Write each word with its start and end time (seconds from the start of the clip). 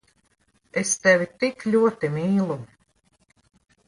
Es 0.81 0.93
tevi 1.03 1.27
tik 1.43 1.65
ļoti 1.75 2.09
mīlu… 2.17 2.57